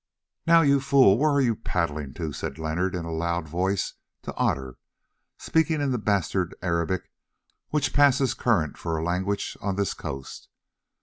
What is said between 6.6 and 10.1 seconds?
Arabic which passes current for a language on this